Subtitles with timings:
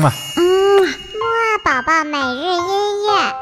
[0.00, 0.12] 嘛。
[0.36, 0.42] 嗯，
[0.82, 3.34] 木二宝宝每日音乐。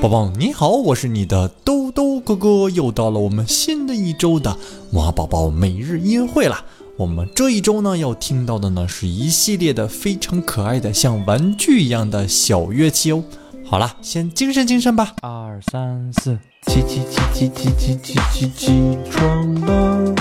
[0.00, 4.54] 宝宝你好，我是你的兜兜哥哥，又到了我们新的一周的
[4.92, 6.62] 哇宝宝每日音乐会了。
[6.96, 13.24] 我们这一周呢要听到的呢是一系列的非常可爱的像玩具一样的小乐器哦。
[13.66, 15.12] 好了，先精神精神吧。
[15.20, 16.38] 二三四，
[16.68, 20.14] 起起起起起起起起起床了，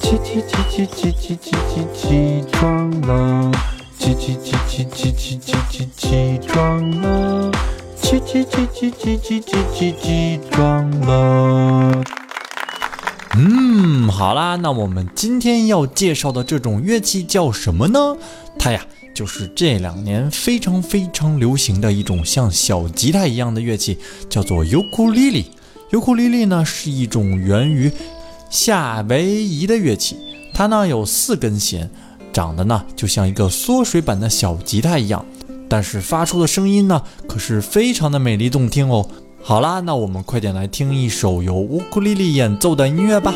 [0.00, 3.50] 起起起起起起起起起床了，
[3.98, 7.50] 起起起起起起起起起床了，
[8.00, 12.19] 起起起起起起起起起床了。
[13.36, 18.16] 嗯，好啦，那我们今天要介绍的这种乐器叫什么呢？
[18.58, 18.84] 它呀。
[19.12, 23.98] 就是这两年非常非常流行的一种像小吉他一样的乐器，
[24.30, 25.46] 叫做尤克里里。
[25.90, 27.90] 尤克里里呢是一种源于
[28.48, 30.16] 夏威夷的乐器，
[30.54, 31.90] 它呢有四根弦，
[32.32, 35.26] 长得呢就像一个缩水版的小吉他一样，
[35.68, 39.06] 但是发出的声音呢可是非常的美丽动听哦。
[39.42, 43.34] 好啦，那我们快点来听一首由乌克丽丽演奏的音乐吧。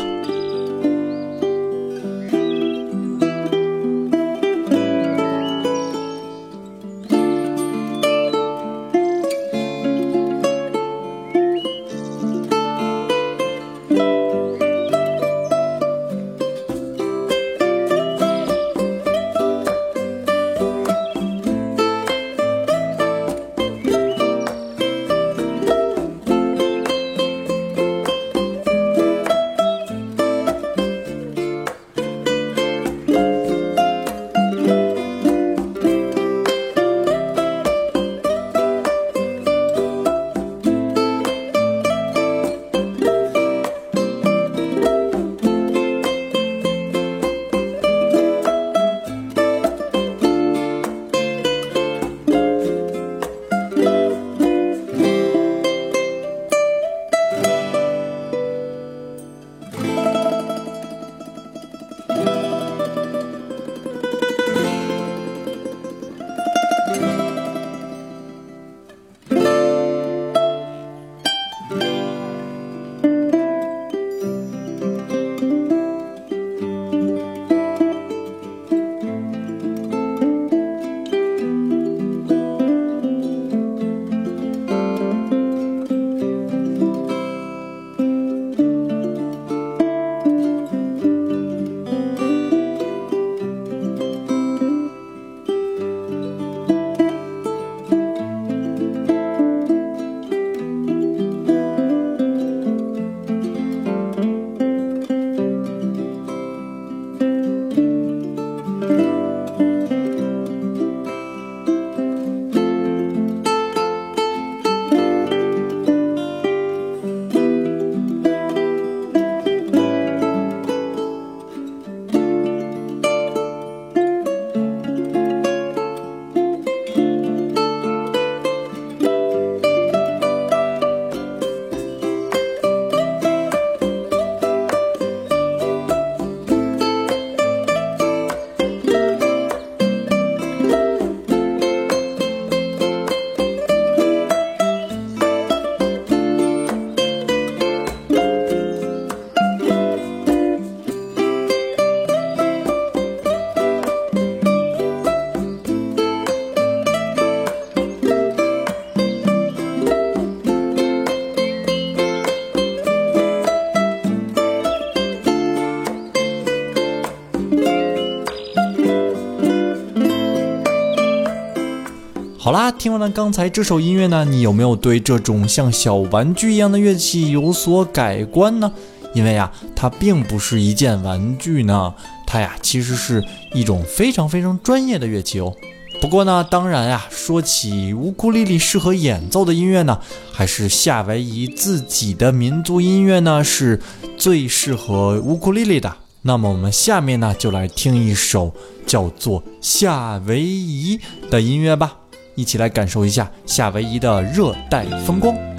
[172.45, 178.71] 好啦，听完了刚才这首音乐呢，你有没有对这种像小玩具一样的乐器有所改观呢？
[179.15, 181.91] 因为呀，它并不是一件玩具呢，
[182.23, 183.19] 它呀其实是
[183.51, 185.51] 一种非常非常专业的乐器哦。
[185.99, 189.99] 不过呢，当然呀，说起乌克丽丽适合演奏的音乐呢，
[190.31, 193.81] 还是夏威夷自己的民族音乐呢是
[194.19, 195.91] 最适合乌克丽丽的。
[196.21, 198.53] 那么我们下面呢就来听一首
[198.85, 200.99] 叫做《夏威夷》
[201.31, 201.97] 的音乐吧。
[202.35, 205.54] 一起来感受一下夏威夷的热带风光。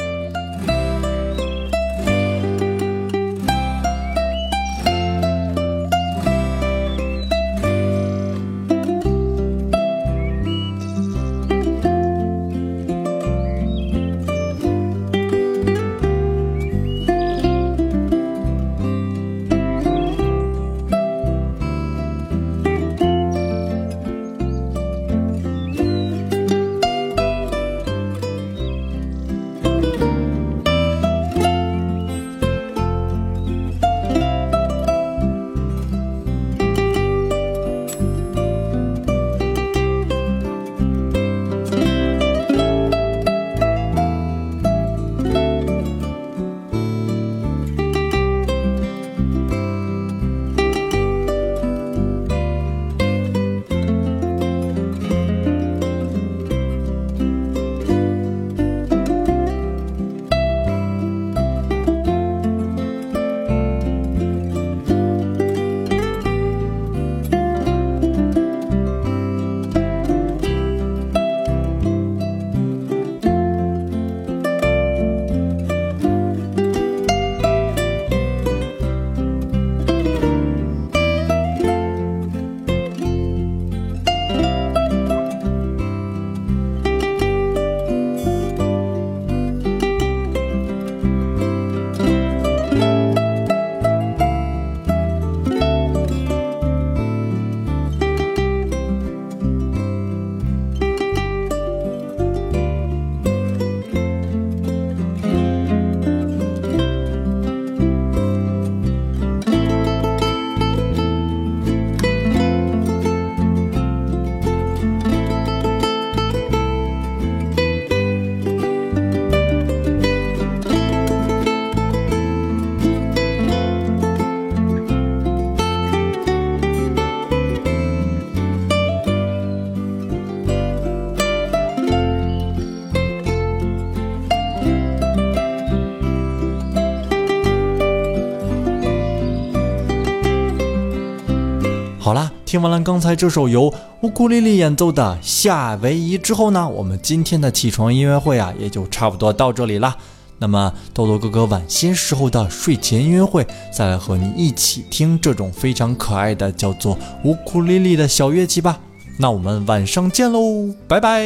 [142.06, 149.96] 好啦，听完了刚才这首由乌库丽丽演奏的夏威夷之后呢，我们今天的起床音乐会啊也就差不多到这里啦。
[150.38, 153.44] 那么豆豆哥哥晚些时候的睡前音乐会，
[153.76, 158.78] 再来和你一起听这种非常可爱的叫做乌库丽丽的小乐器吧。
[159.18, 161.24] 那我们晚上见喽，拜拜。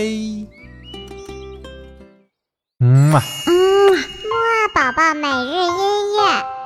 [2.83, 3.23] 嗯啊。
[3.47, 3.53] 嗯，
[3.93, 6.60] 木二宝宝每日音乐。